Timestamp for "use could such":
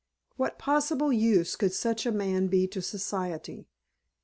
1.13-2.07